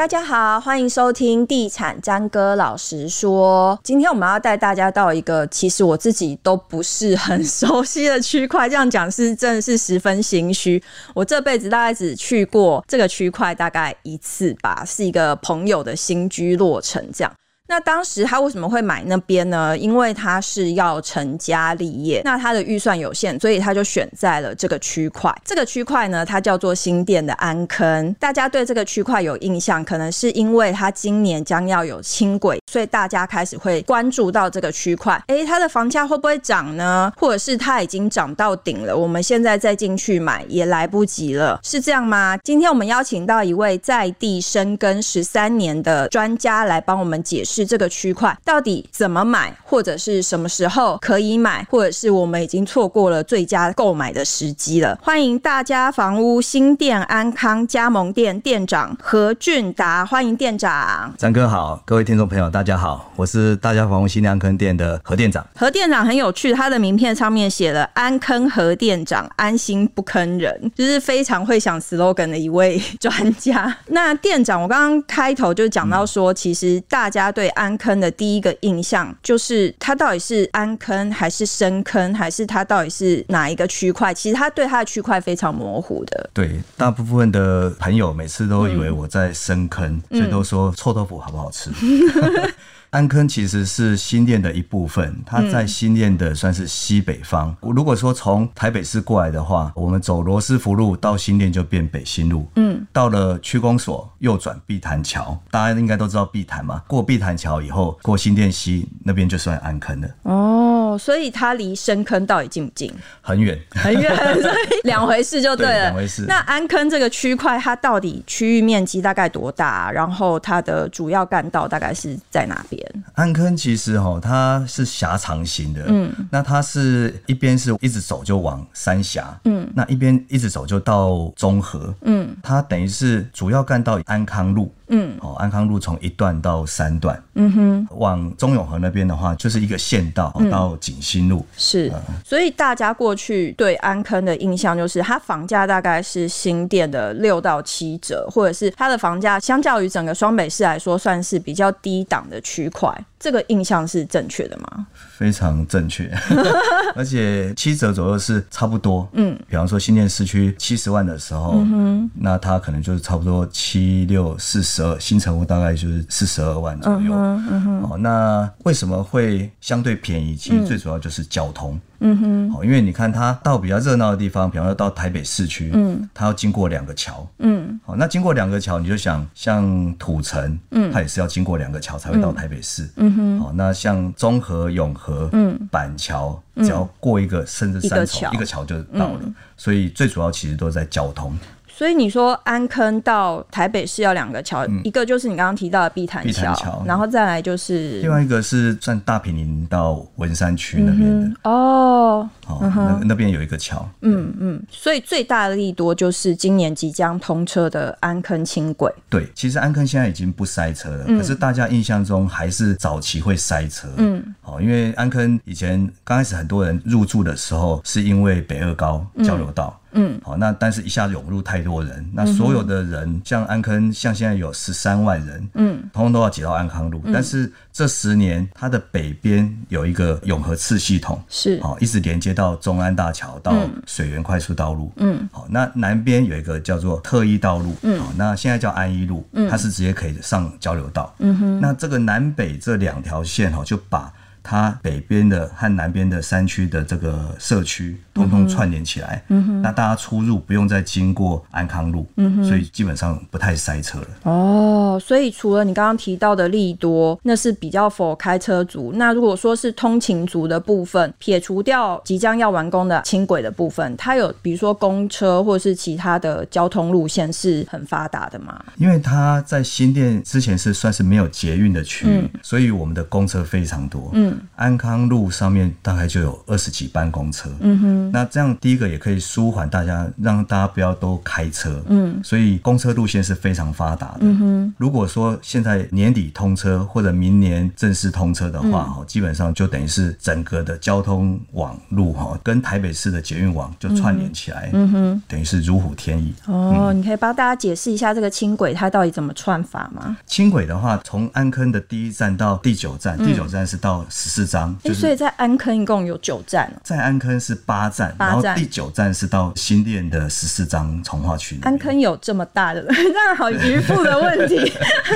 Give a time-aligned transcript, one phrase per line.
[0.00, 3.78] 大家好，欢迎收听地产詹哥老实说。
[3.84, 10.82] 今天我们要带大家到一个其实我自己都不是很熟悉的区块，这样讲是真的是十分心虚。
[11.14, 17.30] 我这辈子大概只去过这个区块大概一次吧，是一个朋友的新居落成这样。
[17.70, 19.78] 那当时他为什么会买那边呢？
[19.78, 25.32] 因为他是要成家立业，那他的预算有限，所以他就选在了这个区块。
[25.44, 28.12] 这个区块呢，它叫做新店的安坑。
[28.14, 35.20] 大家对这个区块有印象，可能是因为它今年将要有轻轨，所以大家开始会关注到这个区块。
[35.26, 37.10] 诶，它的房价会不会涨呢？
[37.16, 38.96] 或者是它已经涨到顶了？
[38.96, 42.36] 我们现在再进去买也来不及了，是这样吗？
[42.44, 47.66] 今天我们邀请到一位在地深耕十三年的专家来帮我们解释。
[47.66, 54.98] 这个区块到底怎么买，或者是什么时候可以买，或者是我们已经错过了最佳购买的时机了？
[55.02, 61.14] 欢迎大家房屋新店安康加盟店店长何俊达，欢迎店长。
[61.16, 65.46] 张哥好，各位听众朋友大家好，我是大家房屋新店安坑店的何店长。
[65.54, 73.76] 何店长很有趣，他的名片上面写了“安坑何店长，安心不坑人”，就是非常会想 slogan 的一位专家。
[73.88, 84.12] 那店长，我刚刚开头就讲到说，嗯、其实大家对安坑的第一个印象就是它到底是安坑还是深坑，还是它到底是哪一个区块？
[84.12, 86.30] 其实他对他的区块非常模糊的。
[86.32, 91.70] 对，大部分的朋友每次都以为我在深坑，嗯、所以都说臭豆腐好不好吃？
[91.82, 92.49] 嗯
[92.90, 97.56] 安坑其实是新店的一部分，它在新店的算是西北方。
[97.62, 102.48] 嗯、如果说从台北市过来的话，我们走罗斯福路到新店就变北新路。
[102.56, 106.82] 嗯，到了区公所右转碧潭桥，大家应该都知道碧潭嘛。
[106.88, 110.08] 过碧潭桥以后，过新店西那边就算安坑了。
[110.22, 112.92] 哦，所以它离深坑到底近不近？
[113.20, 115.90] 很远，很远，所以 两回事就对了。
[115.90, 116.24] 两回事。
[116.26, 119.92] 那安坑这个区块，它到底区域面积大概多大？
[119.92, 122.79] 然后它的主要干道大概是在哪边？
[123.14, 134.72] 安坑其实哈，它是狭长型的，嗯，那它是一边是一直走就往三峡，嗯，那一边一直走就到中和，嗯，它等于是主要干到安康路。
[134.90, 154.86] 嗯，哦，安康路从一段到三段，嗯哼，往中永和那边的话，就是一个县道到景兴路，嗯、是，嗯、所以大家过去对安坑的印象就是，它房价大概是新店的六到七折，或者是它的房价相较于整个双北市来说，算是比较低档的区块，这个印象是正确的吗？
[155.18, 156.10] 非常正确，
[156.96, 164.98] 而且七折左右是差不多，嗯，比方说新店市区七十万的时候，嗯，那它可能就是差不多七六四十二。
[164.98, 167.12] 新城屋大概就是四十二万左右。
[167.12, 170.34] 嗯嗯、哦，那为什么会相对便宜？
[170.34, 171.78] 其实最主要就是交通。
[172.00, 172.50] 嗯哼。
[172.50, 177.26] 好，因为你看它到比较热闹的地方，比方说到台北市区，嗯，它要经过两个桥。
[177.38, 177.80] 嗯。
[177.84, 182.90] 好，那经过两个桥，你就想像土城，嗯，它也是要经过两个桥才会到台北市。
[182.96, 183.40] 嗯哼。
[183.40, 189.20] 好，那像中和、永和、嗯，板桥，只要过一个甚至三重，一个桥就到了。
[189.56, 191.32] 所以最主要其实都在交通。
[191.80, 208.92] 所以你说安坑到台北市要两个桥，嗯、一个就是你刚刚提到的碧潭桥，然后再来就是另外一个是算大平林到文山区那边的、嗯、哦，哦，嗯、那那边有一个桥，嗯嗯，所以最大的利多就是今年即将通车的安坑轻轨。
[209.08, 219.74] 对，其实安坑现在已经不塞车了，嗯、可是大家印象中还是早期会塞车，嗯，哦，因为安坑以前刚开始很多人入住的时候是因为北二高交流道。
[219.92, 220.00] 嗯。
[220.10, 227.00] 嗯，好，那但是一下子涌入太多人，那所有的人，嗯、像安坑，像现在有十三万人，嗯，通通都要挤到安康路。
[227.04, 233.54] 嗯、但是这十年，它的北边有一个永和次系统，是，好，一直连接到中安大桥到
[233.86, 244.12] 水源快速道路，嗯，好，那南边有一个叫做特一道路，嗯，好，那现在叫安一路，嗯，它是直接可以上交流道，嗯哼，那这个南北这两条线哈，就把。
[244.42, 254.06] 它北边的和南边的山区的这个社区，通通串联起来，嗯哼，那大家出入不用再经过安康路，嗯哼，所以基本上不太塞车了。
[254.24, 258.92] 哦，所以除了你刚刚提到的利多，那是比较 for 开车族。
[258.94, 268.62] 那如果说是通勤族的部分，撇除掉即将要完工的轻轨的部分，它有比如说公车或是其他的交通路线是很发达的吗？
[268.76, 274.29] 因为它在新店之前是算是没有捷运的区域，嗯，所以我们的公车非常多，嗯。
[274.30, 284.74] 嗯，安康路上面大概就有二十几班公车，嗯哼，那这样第一个也可以舒缓大家，让大家不要都开车，嗯，所以公车路线是非常发达的，嗯哼。
[284.78, 296.34] 如果说现在年底通车或者明年正式通车的话，哈、嗯，基本上就等于是整个的交通网路哈，跟台北市的捷运网就串联起来，嗯哼，等于是如虎添翼。
[296.46, 300.16] 哦，嗯、你可以帮大家解释一下这个轻轨它到底怎么串法吗？
[300.26, 311.58] 轻轨的话，从安坑的第一站到第九站，嗯、第九站是到十四张，哎、就是欸，所以在安坑一共有九站，在安坑是八站，站，然后第九站是到新店的十四张从化区。
[311.62, 314.70] 安坑有这么大的， 那好渔夫的问题。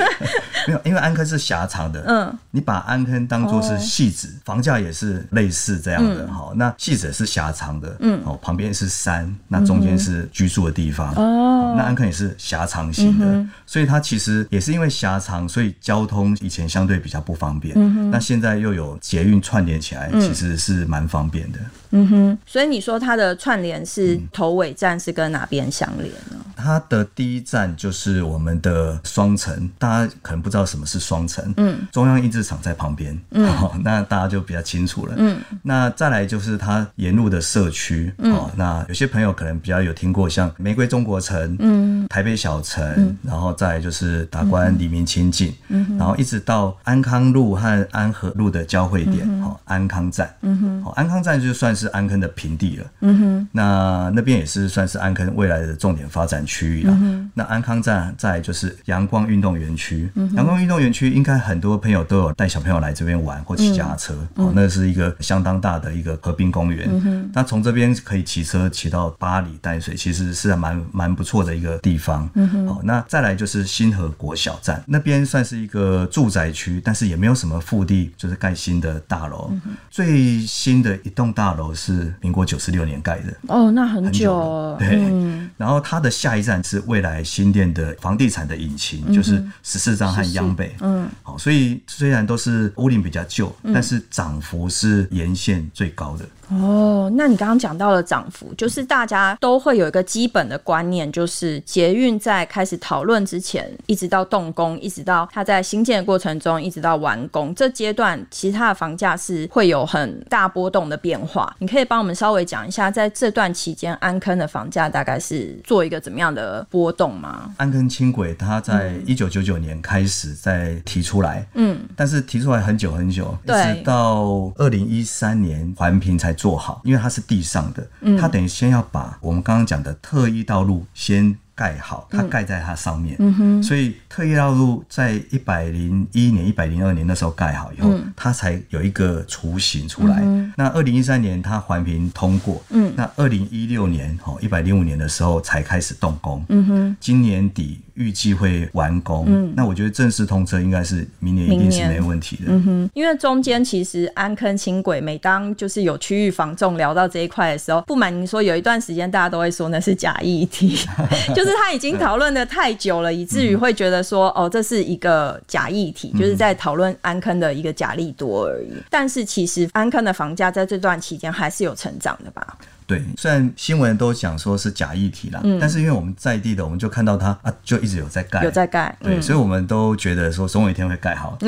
[0.67, 21.59] 没有，因为安坑是狭长的，嗯，你把安坑当做是戏子，哦、房价也是类似这样的，好、嗯，那戏子是狭长的，嗯，哦，旁边是山，那中间是居住的地方，哦，那安坑也是狭长型的，嗯、所以它其实也是因为狭长，所以交通以前相对比较不方便，嗯，那现在又有捷运串联起来，其实是蛮方便的。
[21.91, 26.45] 嗯哼，所以你说它的串联是头尾站是跟哪边相连呢？
[26.65, 33.47] 它的第一站就是我们的双城，大家可能不知道什么是双城，嗯，中央印制厂在旁边，嗯，
[33.83, 51.85] 那大家就比较清楚了，嗯，那再来就是它沿路的社区，哦，那有些朋友可能比较有听过像玫瑰中国城，嗯，台北小城，然后再来就是达官黎明清境，嗯，然后一直到安康路和安和路的交汇点，哦，安康站，嗯哼，哦安康站就算是。
[51.95, 56.97] 安坑的平地了，嗯哼，那那边也是算是安坑未来的重点发展区域了。
[57.01, 66.87] 嗯、那安康站在就是阳光运动园区，阳、嗯、哼光运动园区应该很多朋友都有带小朋友来这边玩或骑脚踏车，嗯、哦，那是一个相当大的一个河滨公园。
[66.89, 72.29] 嗯、那从这边可以骑车骑到巴黎淡水，其实是蛮蛮不错的一个地方。
[72.35, 79.49] 嗯哼，好，那再来就是新河国小站那边算是一个住宅区，但是也没有什么腹地，就是盖新的大楼。
[79.51, 81.65] 嗯、最新的一栋大楼。
[81.75, 84.77] 是民国九十六年盖的哦，那很久了。
[84.77, 90.75] 对，嗯、然后它的下一站是未来新店的房地产的引擎，嗯、就是十四张和央北。
[90.81, 96.25] 嗯，好，所以虽然都是屋龄比较旧，嗯、但是涨幅是沿线最高的。
[96.49, 111.51] 哦，那你刚刚讲到了涨幅，就是大家都会有一个基本的观念，就是捷运在开始讨论之前，一直到动工，一直到它在新建的过程中，一直到完工这阶段，其实它的房价是会有很大波动的变化。
[111.57, 117.51] 你可以帮我们稍微讲一下，在这段期间，安坑的房价大概是做一个怎么样的波动吗？
[117.57, 126.35] 安坑轻轨它在一九九九年开始在提出来，嗯，但是提出来很久很久，对，一直到二零一三年环评才。
[126.35, 127.87] 做好，因为它是地上的，
[128.19, 140.21] 它等于先要把我们刚刚讲的特一道路先盖好，它盖在它上面，嗯哼，所以特意道路在一百零一年、一百零二年那时候盖好以后，它才有一个雏形出来。
[140.57, 147.79] 那二零一三年它环评通过，嗯，那二零一六年哦，一百零五年的时候才开始动工，嗯哼，今年底。
[147.95, 152.43] 预计会完工，嗯，那我觉得正式通车应该是明年，一定是没问题的。
[152.47, 160.77] 嗯哼，因为中间其实安坑轻轨，每当就是有区域防重聊到这一块的时候，不瞒您说，有一段时间大家都会说那是假议题，
[161.35, 168.73] 就是他已经讨论的太久了，以至于会觉得说，哦，这是一个假议题，就是在讨论安坑的一个假利多而已。
[168.89, 172.57] 但是其实安坑的房价在这段期间还是有成长的吧？
[172.87, 181.37] 对，虽然新闻都讲说是假议题啦，嗯、但是因为我们在地的，我们就看到它啊，就一直有在盖，有在盖，对，嗯、所以我们都觉得说总有一天会盖好。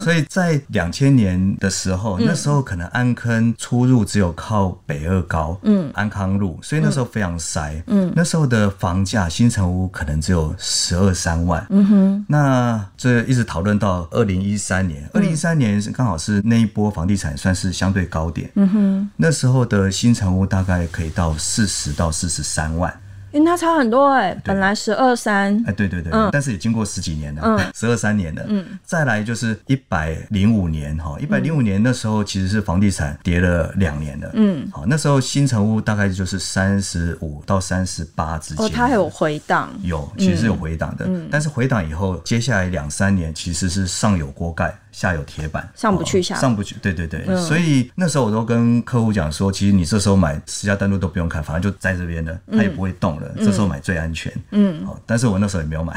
[0.00, 23.05] 所以在两千年的时候，嗯、那时候可能安坑出入只有靠北二高，嗯，安康路，所以那时候非常塞，嗯，那时候的房价新城屋可能只有十二三万，嗯哼，那这一直讨论到二零一三年，二零一三年是刚好是那一波房地产算是相对高点，嗯哼，那时候的新成屋大概可以到四十到四十三万。
[23.36, 41.28] 跟它差很多哎，本来十二三，哎，对对对，但是也经过十几年了，十二三年了，嗯，再来就是一百零五年哈，一百零五年那时候其实是房地产跌了两年了，嗯，好，那时候新城屋大概就是三十五到三十八之间，哦，它还有回档，有，其实是有回档的，嗯。
[41.30, 44.74] 但是回档以后，接下来两三年其实是上有锅盖。
[44.92, 46.74] 下有铁板，上不去下，上不去。
[46.80, 53.25] 对对对，嗯、所以那时候我都跟客户讲说，其实你这时候买私家单路都不用看，反正就在这边的，它也不会动了。
[53.36, 54.32] 嗯、这时候买最安全。
[54.52, 55.94] 嗯，好但是我那时候也没有买。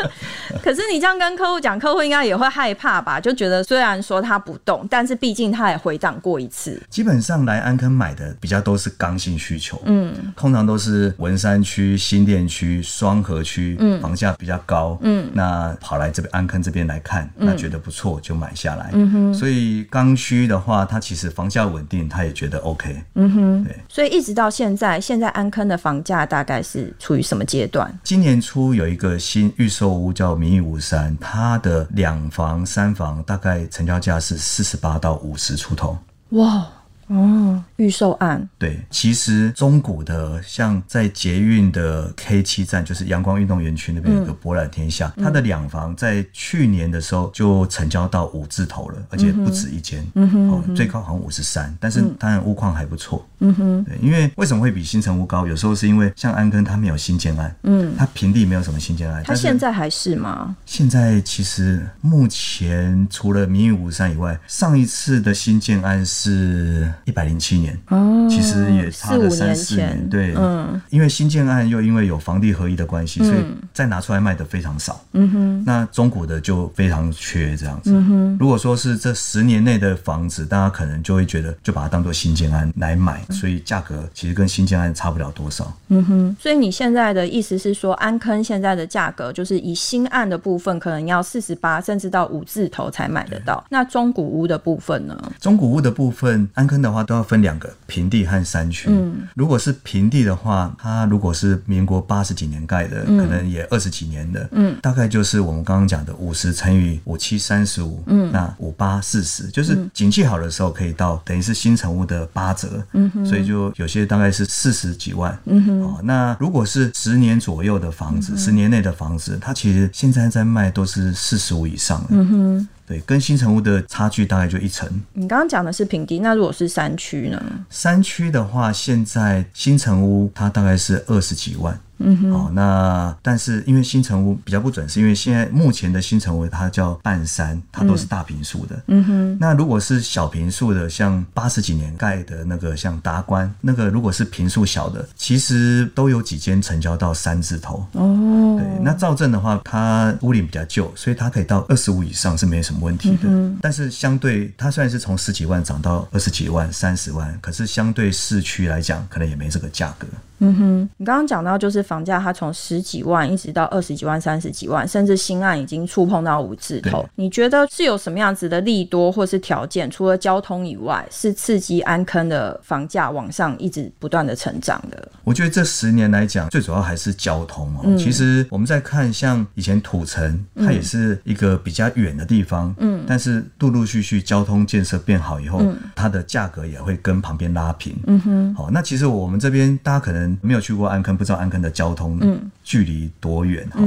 [0.62, 3.20] 可是你这样跟客户讲，客户应该也会害怕吧？
[3.20, 6.80] 就觉得虽然说他不动，但是毕竟他也回档过一次。
[6.88, 18.14] 基本上来安坑买的比较都是刚性需求，嗯，通常都是文山区、新店区、双河区，嗯，房价比较高，嗯，那跑来这边安坑这边来看，那觉得不错。
[18.22, 18.90] 就买下来。
[18.92, 23.02] 嗯哼，所以刚需的话，他其实房价稳定，他也觉得 OK。
[23.14, 23.76] 嗯哼，对。
[23.88, 27.90] 所以一直到现在，现在安坑的房价大概是处于什么阶段？
[28.04, 35.98] 今年初有一个新预售屋叫明玉五三，它的两房、三房大概成交价是四十八到五十出头。
[36.30, 36.66] 哇！
[37.08, 38.48] 哦，预售案。
[38.58, 55.46] 对，其实中古的像在捷运的 K 七站，就是阳光运动园区那边有个博览天下，嗯、它的两房在去年的时候就成交到五字头了，而且不止一间，嗯哼，哦，最高好像五十三，但是当然屋况还不错，嗯哼，对，因为为什么会比新城屋高？
[55.46, 60.56] 有时候是因为像安根它没有新建案，嗯，它平地没有什么新建案，它现在还是吗？
[60.64, 66.90] 现在其实目前除了明玉五三以外，上一次的新建案是。
[67.04, 95.32] 一百零七年，哦，其实也差了三四年，对，嗯，因为新建案又因为有房地合一的关系，所以再拿出来卖的非常少，嗯哼，那中古的就非常缺这样子，嗯哼，如果说是这十年内的房子，大家可能就会觉得就把它当做新建案来买，所以价格其实跟新建案差不了多少，嗯哼，所以你现在的意思是说，安坑现在的价格就是以新案的部分可能要四十八，甚至到五字头才买得到，那中古屋的部分呢？
[95.40, 98.88] 中古屋的部分，安坑的话都要分两个平地和山区。
[98.90, 122.68] 嗯，如果是平地的话，它如果是民国八十几年盖的，可能也二十几年的，嗯，大概就是我们刚刚讲的五十乘以五七三十五，嗯，那五八四十，就是景气好的时候可以到等于是新成屋的八折，嗯，所以就有些大概是四十几万，嗯哼，哦，那如果是十年左右的房子，十年内的房子，它其实现在在卖都是四十五以上的，嗯哼。
[122.86, 124.88] 对，跟新城屋的差距大概就一层。
[125.14, 127.42] 你刚刚讲的是平地，那如果是山区呢？
[127.70, 131.78] 山区的话，现在新城屋它大概是二十几万。
[131.98, 138.82] 嗯哼，哦，那但是因为新城屋比较不准，是因为现在目前的新城屋它叫半山，它都是大平数的。
[138.88, 147.86] 嗯哼，那如果是小平数的，像八十几年盖的那个，像达官那个，如果是平数小的，其实都有几间成交到三字头。
[147.92, 153.22] 哦，对，那赵镇的话，它屋龄比较旧，所以它可以到二十五以上是没什么问题的。
[153.24, 160.06] 嗯、但是相对它虽然是从十几万涨到二十几万、三十万，可是相对市区来讲，可能也没这个价格。
[160.44, 167.04] 嗯哼，你刚刚讲到就是房价，它从十几万一直到二十几万、三十几万，甚至新案已经触碰到五字头。
[167.14, 169.90] 你觉得是有什么样子的利多或是条件？
[169.90, 175.08] 除了交通以外，是刺激安坑的房价往上一直不断的成长的？
[175.24, 177.80] 我觉得这十年来讲，最主要还是交通哦。
[177.84, 187.96] 嗯、其实我们在看，像以前土城，它也是一个比较远的地方，嗯，但是陆陆续续交通建设变好以后，嗯、它的价格也会跟旁边拉平。
[188.06, 190.33] 嗯哼，好，那其实我们这边大家可能。
[190.42, 192.18] 没有去过安坑，不知道安坑的交通
[192.62, 193.80] 距离多远哈。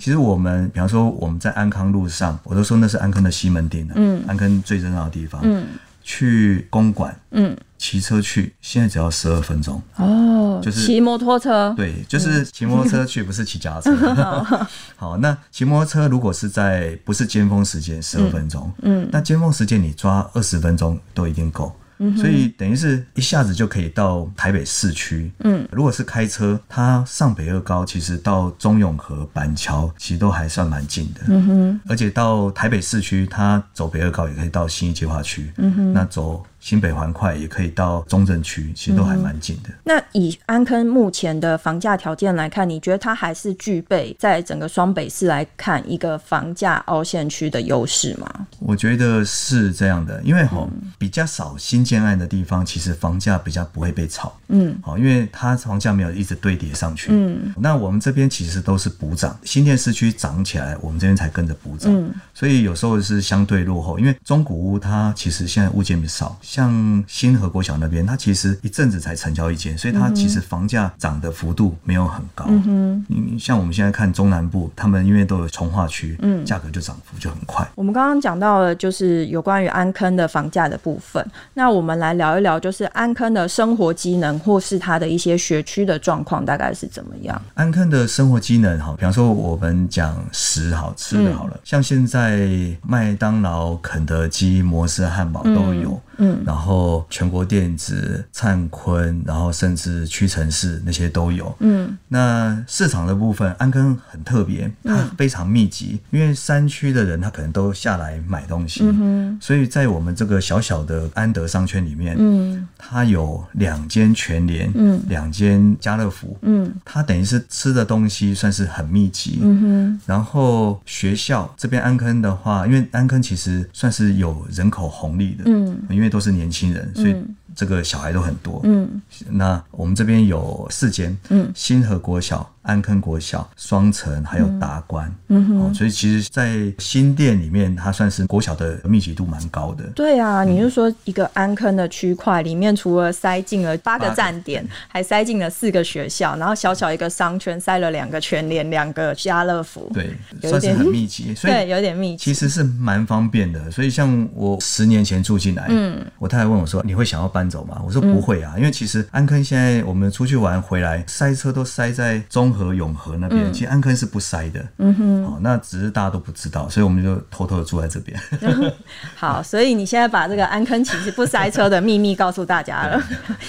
[0.00, 5.40] 其实我们，比方说我们在安康路上，我都说那是安坑的西门町，嗯，安坑最热闹的地方。
[5.44, 5.66] 嗯，
[6.02, 9.80] 去公馆，嗯，骑车去，现在只要十二分钟。
[9.96, 11.72] 哦，就是骑摩托车。
[11.76, 14.66] 对，就是骑摩托车去，不是骑脚踏车。
[14.96, 18.70] 好，那骑摩托车如果是在不是尖峰时间，十二分钟。
[18.82, 21.74] 嗯，那尖峰时间你抓二十分钟都一定够。
[22.16, 25.30] 所以等于是一下子就可以到台北市区。
[25.40, 31.20] 嗯，如果是开车，它上北二高其实到中永和、板桥其实都还算蛮近的。
[31.28, 35.52] 嗯哼，而且到台北市区，它走北二高也可以到新一计划区。
[35.58, 36.44] 嗯哼，那走。
[36.64, 39.68] 新北环快也可以到中正区，其实都还蛮近的。
[39.68, 39.74] 嗯。
[39.84, 48.46] 那以安坑目前的房价条件来看，你觉得它还是具备在整个双北市来看一个房价凹陷区的优势吗？
[48.60, 50.66] 我觉得是这样的，因为吼
[50.96, 54.34] 比较少新建案的地方，其实房价比较不会被炒。
[54.48, 57.08] 嗯，好，因为它房价没有一直堆叠上去。
[57.10, 61.94] 嗯，那我们这边其实都是补涨，新建市区涨起来，我们这边才跟着补涨。
[61.94, 66.38] 嗯，所以有时候是相对落后，因为中古屋它其实现在物件比较少。
[66.54, 72.44] 像新河国小那边，它其实一阵子才成交一间，所以它其实房价涨的幅度没有很高。
[72.48, 73.04] 嗯
[73.40, 77.68] 像我们现在看中南部，他们因为都有从化区，嗯，价格就涨幅就很快。
[77.74, 87.42] 我们刚刚讲到了就是有关于安坑的房价的部分，那我们来聊一聊，就是安坑的生活机能或是它的一些学区的状况大概是怎么样？
[87.54, 92.48] 安坑的生活机能，哈，比方说我们讲食好吃的好了，嗯、像现在
[92.86, 95.90] 麦当劳、肯德基、摩斯汉堡都有。
[95.90, 127.14] 嗯嗯，然后全国电子、灿坤，然后甚至屈臣氏那些都有，嗯，那市场的部分，安坑很特别，它非常密集，嗯、因为山区的人他可能都下来买东西，嗯，所以在我们这个小小的安德商圈里面，嗯，它有两间全联，嗯，两间家乐福，嗯，它等于是吃的东西算是很密集，嗯哼，然后学校这边安坑的话，因为安坑其实算是有人口红利的，嗯，因为都是年轻人，所以。
[127.56, 132.52] 这个小孩都很多，嗯，那我们这边有四间，嗯，新和国小。
[132.64, 139.84] 安坑国小、双城还有达观，嗯哼、哦，所以其实，在新店里面，它算是国小的密集度蛮高的。
[139.94, 150.16] 对啊，你就说一个安坑的区块里面，除了塞进了八个站点，还塞进了四个学校，然后小小一个商圈塞了两个全联、两个家乐福，对，
[150.48, 153.70] 算是很密集， 所以对，有点密集，其实是蛮方便的。
[153.70, 164.64] 所以像我十年前住进来，嗯，我太太问我说：“你会想要搬走吗？”我说：“不会啊，嗯、因为其实安坑现在我们出去玩回来，塞车都塞在中。”和永和那边，嗯、其实安坑是不塞的。
[164.78, 168.18] 嗯哼，好，那只是大家都不知道，所以我们就偷偷的住在这边。
[169.16, 173.02] 好，所以你现在把这个安坑其实不塞车的秘密告诉大家了，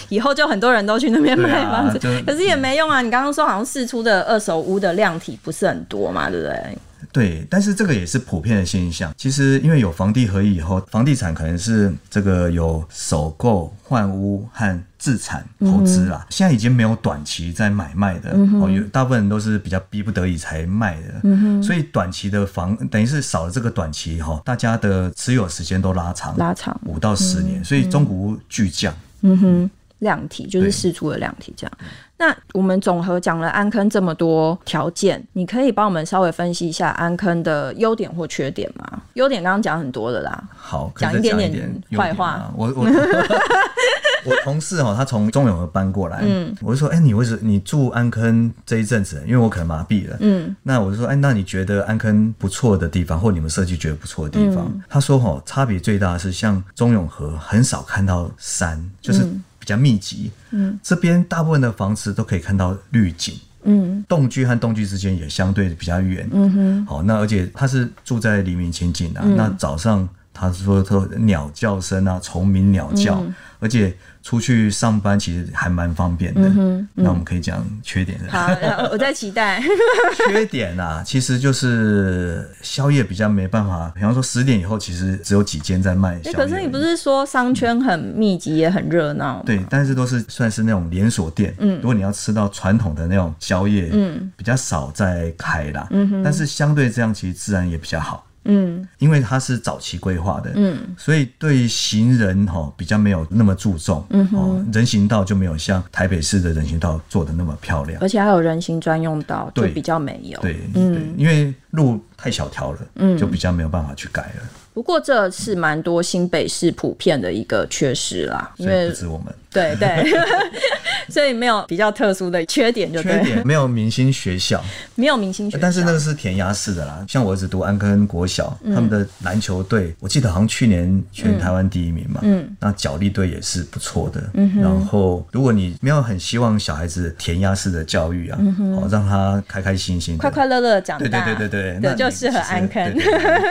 [0.09, 3.01] 以后就很多人都去那边买房子，啊、可是也没用啊。
[3.01, 6.77] 你刚刚说好像试出的二手屋的量体不是很多嘛，对不对？
[7.15, 9.13] 对，但是这个也是普遍的现象。
[9.15, 16.25] 其实因为有房地合一以后，房地产可能是这个有首购、换屋和自产投资啦。
[16.25, 21.21] 嗯、现在已经没有短期在买卖的，嗯、哦，有大部分人都是比较逼不得已才卖的。
[21.23, 28.93] 嗯、所以短期的房等于是少了这个短期哈，大家的持有时间都拉长，拉长五到十年，嗯、所以中古屋巨降。
[29.21, 31.77] 嗯哼，量体就是释出了量体这样。
[32.17, 39.01] 那我们总和讲了安坑这么多条件，你可以帮我们稍微分析一下安坑的优点或缺点吗？
[39.15, 42.49] 优点刚刚讲很多了啦，好，讲一点点坏话。
[42.55, 42.85] 我我
[44.25, 49.21] 我同事哈，他从中永和搬过来，嗯，我就说，哎、欸，你为什么你住安坑这一阵子？
[49.27, 54.65] 因为我可能麻痹了，嗯，那我就说，哎、欸，那你觉得安坑不错的地方，或你们设计觉得不错的地方？
[54.73, 59.27] 嗯、他说，哈，差别最大的是像中永和很少看到山，就是。
[59.65, 73.95] 嗯比较密集，嗯，这边大部分的房子都可以看到绿景，嗯，动距和动距之间也相对比较远，嗯哼，好，那而且他是住在黎明前景啊，嗯、那早上他说他鸟叫声啊，虫鸣鸟叫，嗯、而且。
[74.25, 78.31] 出去上班其实还蛮方便的，嗯嗯、那我们可以讲缺点的。
[78.31, 78.47] 好，
[78.91, 79.61] 我在期待。
[80.27, 86.35] 缺点啊，其实就是宵夜比较没办法，比方说十点以后，其实只有几间在卖宵夜。
[86.35, 89.43] 可是你不是说商圈很密集也很热闹？
[89.45, 91.53] 对，但是都是算是那种连锁店。
[91.59, 95.87] 嗯，如果你要吃到传统的那种宵夜，嗯，比较少在开啦。
[95.91, 98.24] 嗯哼，但是相对这样，其实自然也比较好。
[98.45, 114.49] 嗯，因为它是早期规划的，嗯，所以对行人哈比较没有那么注重，嗯哼，人行道就没有像台北市的人行道做的那么漂亮，而且还有人行专用道，就比较没有，对，对，对，因为路太小条了，嗯，就比较没有办法去改了。
[114.73, 119.33] 不过这是蛮多新北市普遍的一个缺失啦，因为不止我们。
[119.55, 120.11] 对对，
[121.09, 124.61] 所以没有比较特殊的缺点，就对，缺点没有明星学校，
[124.95, 127.05] 没有明星学校，但是那个是填鸭式的啦。
[127.07, 132.19] 像我儿子读安坑国小，他们的篮球队，我记得好像去年全台湾第一名嘛。
[132.23, 134.21] 嗯，那脚力队也是不错的。
[134.33, 138.37] 嗯，然后如果你没有很希望小孩子填鸭式的教育啊，
[138.75, 142.93] 哦，让他开开心心、快快乐乐长大，对对对对对，那就适合安坑，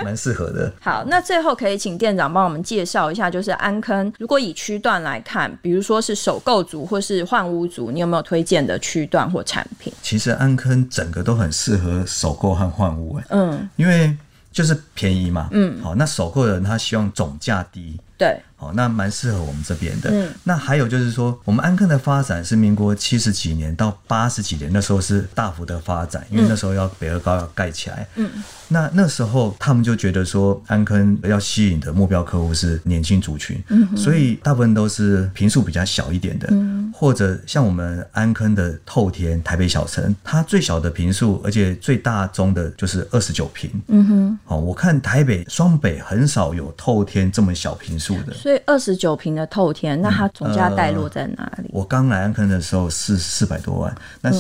[0.04, 0.70] 蛮适合的。
[0.80, 5.93] 好，那最后可以请店长帮我们介绍一下，就是安坑，如果以区段来看，比如说。
[5.94, 9.92] 说是首购族或是换屋族，你有没有推荐的区段或产品？
[10.02, 14.12] 其实安坑整个都很适合首购和换屋，哎，嗯，因为
[14.50, 18.36] 就是便宜嘛，嗯，好，那首购的人他希望总价低，对。
[18.64, 20.10] 哦，那蛮适合我们这边的。
[20.10, 28.06] 嗯，那还有就是说，我们安坑的发展是民国七十几年到八十几年，那时候是大幅的发展，因为那时候要北二高要盖起来。
[28.16, 28.30] 嗯，
[28.68, 43.70] 那那时候他们就觉得说，安坑要吸引的目标客户是年轻族群，嗯，所以大部分都是平数比较小一点的，嗯，或者像我们安坑的透天台北小城，它最小的平数，而且最大宗的就是二十九平。
[43.88, 48.34] 嗯哼，哦，我看台北双北很少有透天这么小平数的。
[48.66, 51.68] 二十九平的透天，那它总价带落在哪里？
[51.68, 54.30] 嗯呃、我刚来安坑的时候是四百多万，那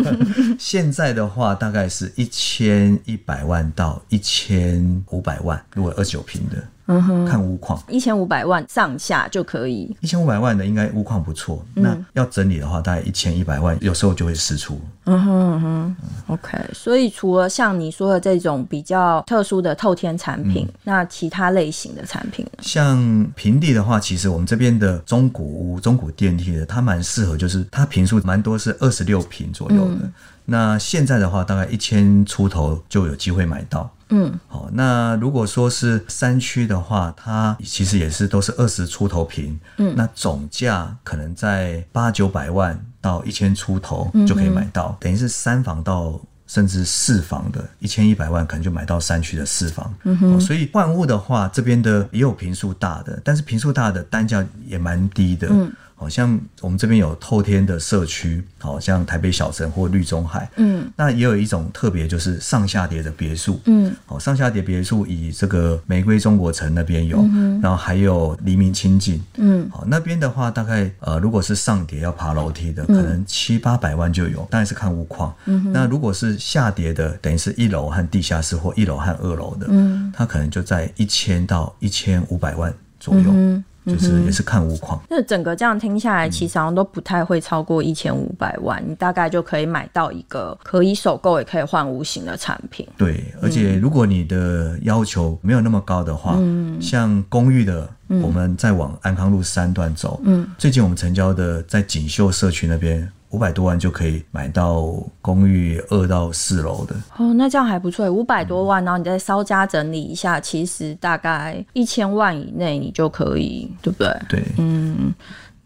[0.58, 5.62] 现在的话大概是一千一百万到一千五百万。
[5.74, 9.96] 如果二十九平的，嗯哼，看屋况，一千五百万上下就可以。
[10.00, 14.78] 一千五百万的应该屋况不错，嗯、那要整理的话，大概一千一百万，有时候就会释出。
[15.06, 15.96] 嗯哼嗯哼
[16.28, 16.58] ，OK。
[16.72, 22.58] 所以除了像你说的这种比较特殊的透天产品，嗯、那其他类型的产品呢？
[22.60, 29.94] 像平地的话，其实我们这边的中古屋、中古电梯的，它蛮适合，就是它平数蛮多，是二十六平左右的。
[30.02, 30.12] 嗯
[30.46, 33.90] 那现在的话，大概一千出头就有机会买到。
[34.16, 39.58] 嗯，好，那如果说是山区的话，它其实也是都是二十出头平。
[39.78, 49.92] 嗯，那总价可能在八九百万到一千出头就可以买到，嗯、等于是三房到甚至四房的，一千一百万可能就买到山区的四房。
[50.04, 55.48] 嗯哼，所以换物的话，这边的也有平数大的，但是平数大的单价也蛮低的。
[55.50, 55.72] 嗯。
[55.94, 83.30] 好像我们这边有透天的社区，好像台北小城或绿中海，嗯，那也有一种特别就是上下叠的别墅，嗯，好，上下叠别墅以这个玫瑰中国城那边有，嗯、然后还有黎明清境，嗯，好，那边的话大概呃如果是上叠要爬楼梯的，可能七八百万就有，当然是看屋况，嗯，那如果是下叠的，等于是一楼和地下室或一楼和二楼的，嗯，它可能就在一千到一千五百万左右。
[83.32, 92.86] 嗯就是也是看屋况，那整个这样听下来，其实好像都不太会超过一千五百万，嗯、你大概就可以买到一个可以首购也可以换屋型的产品。
[92.96, 103.10] 对，而且如果你的要求没有那么高的话，嗯、像公寓的，我们再往安康路三段走，嗯，最近我们成交的在锦绣社区那边。
[103.34, 108.08] 五百多万就可以买到公寓二到四楼的哦，那这样还不错。
[108.08, 114.16] 五百多万，然后你再稍加整理一下，其实大概一千万以内你就可以，对不对？
[114.28, 115.12] 对，嗯。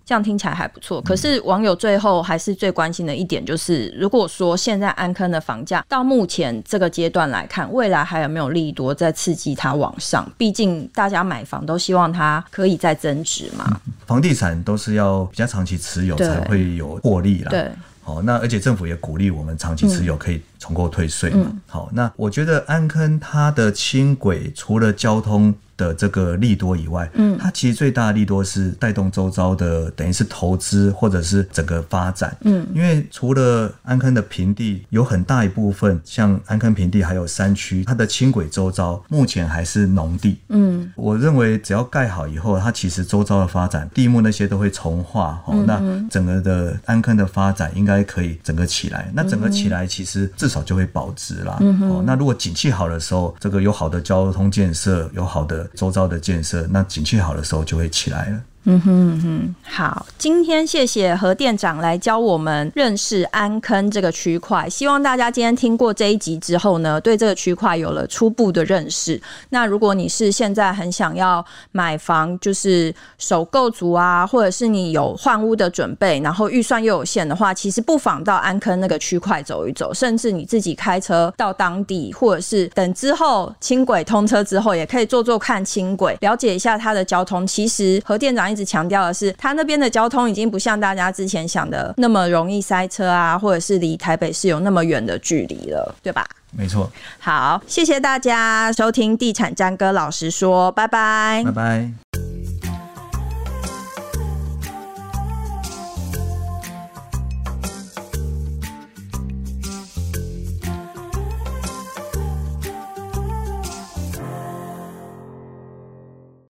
[0.08, 10.26] 这样听起来还不错，可是网友最后还是最关心的一点就是，如果说现在安坑的房价到目前这个阶段来看，未来还有没有利多在刺激它往上？
[10.38, 13.66] 毕竟大家买房都希望它可以再增值嘛。
[13.68, 17.50] 嗯、房地产都是要比较长期持有才会有获利啦。
[17.50, 17.70] 对，
[18.02, 21.46] 好，那而且政府也鼓励我们长期持有可以重购退税嘛。
[21.46, 58.40] 嗯、好，那我觉得安坑它的轻轨除了交通的这个利多以外，嗯，它其实最大的利多是带动周遭的，等于是投资或者是整个发展，嗯，因为除了安坑的平地，有很大一部分像安坑平地还有山区，它的轻轨周遭目前还是农地，嗯，我认为只要盖好以后，它其实周遭的发展，地目那些都会重化，哦，那整个的安坑的发展应该可以整个起来，那整个起来其实至少就会保值啦，嗯，哦，那如果景气好的时候，这个有好的交通建设，有好的周遭的建设，那景气好的时候就会起来了。
[58.70, 64.68] 嗯哼哼，好，今天谢谢何店长来教我们认识安坑这个区块。
[64.68, 69.18] 希望大家今天听过这一集之后呢，对这个区块有了初步的认识。
[69.48, 87.46] 那如果你是现在很想要买房，就是首购族啊，或者是你有换屋的准备，然后预算又有限的话，其实不妨到安坑那个区块走一走，甚至你自己开车到当地，或者是等之后轻轨通车之后，也可以坐坐看轻轨，了解一下它的交通。
[87.46, 96.26] 其实何店长一直强调的是，他那边的交通已经不像大家之前想的那么容易塞车啊，或者是离台北市有那么远的距离了，对吧？
[96.50, 96.90] 没错。
[97.18, 102.27] 好，谢谢大家收听《地产詹哥老实说》，拜拜，拜拜。